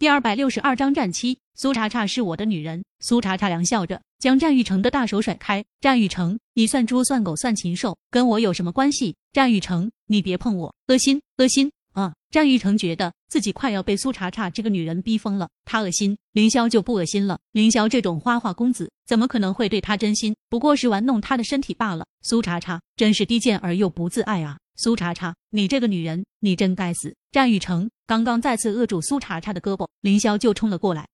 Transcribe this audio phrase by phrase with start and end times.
[0.00, 2.82] 第二百六十二章战妻苏茶茶是我的女人。
[3.00, 5.62] 苏茶茶凉笑着，将战玉成的大手甩开。
[5.78, 9.14] 战玉成，你算猪算狗算禽兽，跟我有什么关系？
[9.34, 12.14] 战玉成，你别碰我，恶心，恶心啊！
[12.30, 17.38] 战玉成觉得自己快要被苏茶茶这个女人逼疯了，他恶心，凌霄就不恶心了。
[17.52, 20.34] 凌霄这种花花公子，怎么可能会对他真心？
[20.48, 22.06] 不过是玩弄他的身体罢了。
[22.22, 24.56] 苏茶茶真是低贱而又不自爱啊！
[24.82, 27.14] 苏茶茶，你这个女人，你真该死！
[27.32, 31.06] 战玉成刚刚再次扼住苏茶茶的胳膊，凌霄就冲了过来。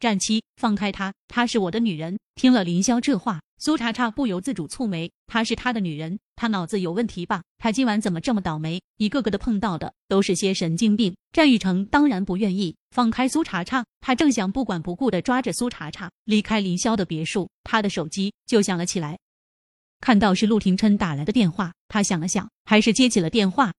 [0.00, 2.18] 战七，放开她，她是我的女人。
[2.34, 5.08] 听了凌霄这话，苏茶茶不由自主蹙眉。
[5.28, 7.44] 她是他的女人，他脑子有问题吧？
[7.58, 8.82] 他今晚怎么这么倒霉？
[8.96, 11.14] 一个个的碰到的都是些神经病。
[11.32, 19.16] 战玉成当然不愿意放开苏茶茶，他正想不管不顾的抓着苏茶茶离开凌霄的别墅，他的手机就响了起来。
[20.00, 23.72] 看到是陆廷琛打来的电话，他想了想，还是接起了电话。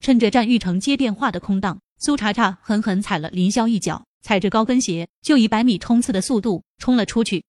[0.00, 7.44] 趁着战玉成接电话的空档，苏茶茶狠狠踩了林霄一脚，踩着高跟鞋就以百米冲刺的速度冲了出去。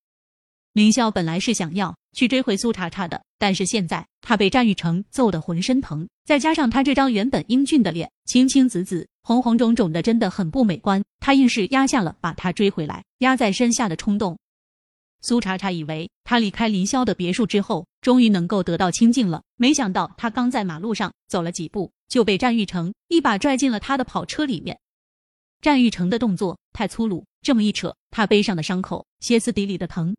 [0.73, 11.03] 林霄本来是想要去追回苏茶茶的，但是现在他被战玉成揍得浑身疼，再加上他这张原本英俊的脸，青青紫紫、红红肿肿的，真的很不美观。
[11.19, 14.37] 他硬是压下了把他追回来、压在身下的冲动。
[15.21, 19.43] 苏茶茶以为他离开林霄的别墅之后，终于能够得到清静了。
[19.55, 24.79] 没想到他刚在马路上走了几步，就被战玉成一把拽进了他的跑车里面。
[25.61, 30.15] 战玉成的动作太粗鲁，这么一扯，他背上的伤口歇斯底里的疼，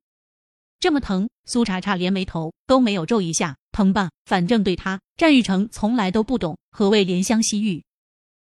[0.80, 3.56] 这么疼，苏茶茶连眉头都没有皱一下。
[3.70, 7.84] 疼吧，反正对他，战玉成从来都不懂何谓怜香惜玉。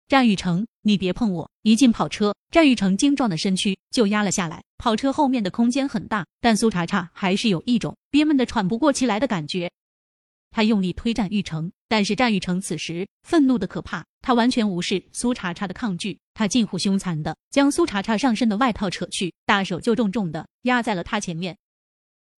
[0.07, 1.49] 战玉成，你别碰我！
[1.61, 4.61] 一进跑车，战玉成精壮的身躯就压了下来。
[4.77, 9.71] 跑车后面的空间很大，但苏茶茶还是有一种憋闷的喘不过气来的感觉。
[10.49, 21.55] 他用力推战玉成，但是战玉成此时愤怒的可怕，他完全无视苏茶茶的抗拒，他近乎凶残的将苏茶茶上身的外套扯去，大手就重重的压在了他前面。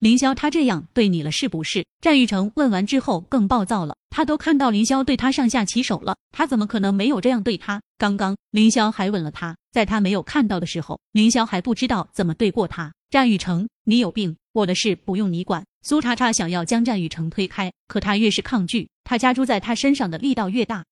[0.03, 1.86] 凌霄，他这样对你了是不是？
[2.00, 7.81] 战玉成问完之后更暴躁了，他都看到凌霄对他上下其手了，他怎么可能没有这样对他？
[7.99, 12.93] 刚刚凌霄还吻了他，在他没有看到的时候，凌霄还不知道怎么对过他。
[13.10, 15.65] 战玉成，你有病，我的事不用你管。
[15.82, 20.84] 苏茶茶想要将战玉成推开，可他越是抗拒，他加诸在他身上的力道越大。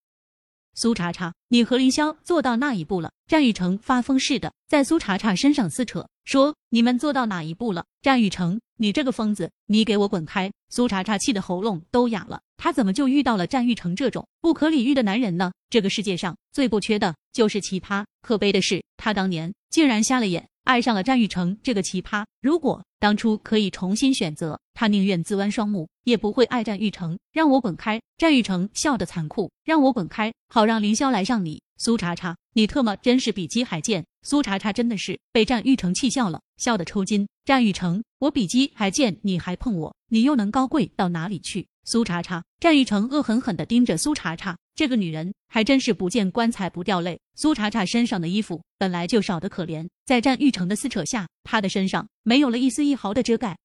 [0.77, 3.11] 苏茶茶，你和凌霄做到那一步了？
[3.27, 10.51] 战玉成发疯似的在苏茶茶身上撕扯，说：“你们做到哪一步了？”战玉成，你这个疯子，你给我滚开！
[10.71, 15.53] 苏茶茶气得喉咙都哑了，他怎么就遇到了战玉成这种不可理喻的男人呢？
[15.69, 20.49] 这个世界上最不缺的就是奇葩，可悲的是，他当年竟然瞎了眼。
[20.65, 22.25] 爱上了战玉成这个奇葩。
[22.41, 27.19] 如果当初可以重新选择，他宁愿自剜双目，也不会爱战玉成。
[27.33, 28.01] 让我滚开！
[28.17, 31.61] 战玉成笑得残酷，让我滚开，好让凌霄来上你。
[31.77, 34.07] 苏茶茶，你特么真是比鸡还贱！
[34.23, 37.27] 苏茶茶真的是被战玉成气笑了，笑得抽筋。
[37.51, 41.67] 战玉成，我比鸡还贱，你还碰我，你又能高贵到哪里去？
[41.83, 47.19] 苏茶茶，战玉成恶狠狠地盯着苏茶茶，这个女人还真是不见棺材不掉泪。
[47.35, 53.59] 苏茶茶身上的衣服本来就少得可怜，在战玉成的撕扯下，她的身上没有了一丝一毫的遮盖。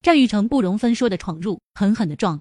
[0.00, 2.40] 战玉成不容分说的闯入，狠狠的撞。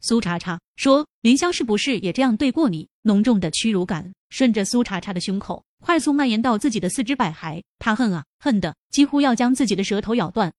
[0.00, 10.52] 苏茶茶说：“林香是不是也这样对过你？”浓重的屈辱感顺着苏茶茶的胸口快速蔓延到自己的四肢百骸，他恨啊，恨的几乎要将自己的舌头咬断。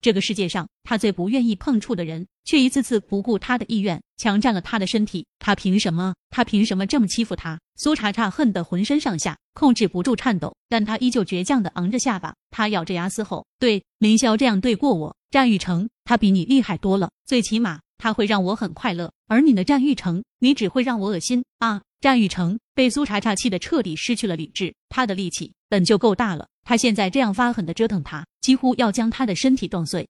[0.00, 5.24] 这个世界上，他最不愿意碰触的人，却一次次不顾他的意愿，强占了他的身体。
[5.38, 6.12] 他凭什么？
[6.28, 7.60] 他凭什么这么欺负他？
[7.76, 12.34] 苏茶茶恨得浑身上下控制不住颤抖，但他依旧倔强的昂着下巴。
[12.50, 17.08] 他咬着牙嘶吼：“对，林霄这样对过我，战玉成，他比你厉害多了。
[17.24, 26.48] 最起码他会让我很快乐，而你的战玉成，你只会让我恶心啊！”战玉成被苏茶茶气得彻底失去了理智，他的力气本就够大了。
[26.64, 30.08] 他现在这样发狠的折腾他，几乎要将他的身体撞碎。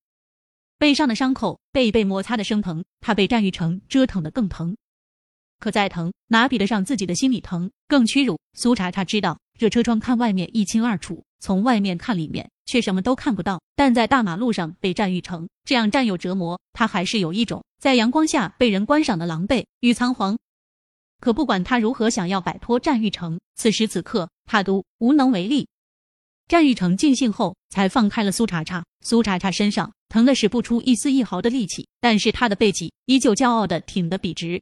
[0.78, 4.74] 背上的伤口被被摩擦的生疼，他被战玉成折腾的更疼。
[5.58, 7.70] 可再疼，哪比得上自己的心里疼？
[7.86, 8.40] 更屈辱。
[8.54, 13.60] 苏茶茶知道，这车窗看外面一清二楚，从外面看里面却什么都看不到。
[13.76, 20.38] 但在大马路上被战玉成这样占有折磨，他还是有一种在阳光下被人观赏的狼狈与仓皇。
[21.22, 25.68] 可不管他如何想要摆脱战玉成，此时此刻他都无能为力。
[26.48, 28.84] 战玉成尽兴后，才放开了苏茶茶。
[29.04, 34.60] 苏茶茶身上疼的使不出一丝一毫的力气，但是他的背脊依旧骄傲的挺得笔直。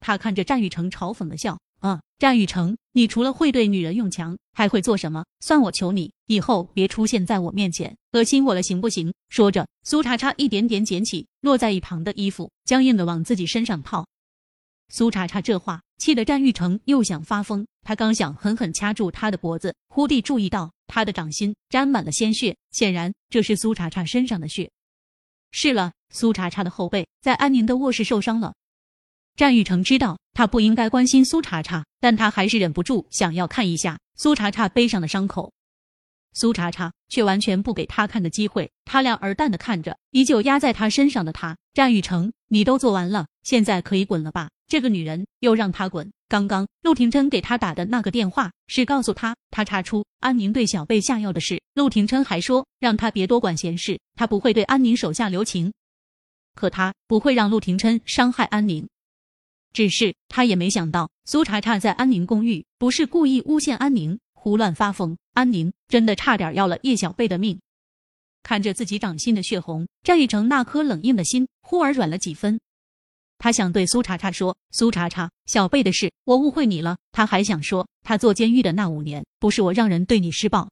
[0.00, 5.24] 他看着战玉成嘲讽的笑：“啊，战玉成，你除了会对女人用强，还会做什么？
[5.40, 14.06] 算我求你，以后别出现在我面前，恶心我了，行不行？”说着，苏茶茶一点点捡起落在一旁的衣服，僵硬的往自己身上套。
[14.92, 24.68] 苏茶茶这话气得战玉成又想发疯，他刚想狠狠掐住他的脖子，忽地注意到他的掌心沾满了鲜血，显然这是苏茶茶身上的血。
[25.52, 28.54] 是了，苏茶茶的后背在安宁的卧室受伤了。
[29.36, 35.52] 战玉成知道他不应该关心苏茶茶，但他还是忍不住想要看一下苏茶茶背上的伤口。
[36.32, 41.56] 苏茶茶却完全不给他看的机会，他俩儿淡的看着依旧压在他身上的他。
[41.74, 44.50] 战玉成，你都做完了，现在可以滚了吧？
[44.70, 46.12] 这个女人又让他滚。
[46.28, 51.60] 刚刚陆廷琛给他打的那个电话是告诉他，他查出安宁对小贝下药的事。
[51.74, 55.72] 陆廷琛还说让他别多管闲事，他不会对安宁手下留情。
[56.54, 58.88] 可他不会让陆廷琛伤害安宁。
[59.72, 67.60] 只是他也没想到，苏茶茶在安宁公寓不是故意诬陷安宁，胡乱发疯，安宁真的差点要了叶小贝的命。
[68.44, 72.60] 看着自己掌心的血红，战玉成那颗冷硬的心忽而软了几分。
[73.42, 80.68] 他想对苏茶茶说：“苏茶茶，小贝的事我误会你了。”他还想说：“他坐监狱的那五年，不是我让人对你施暴，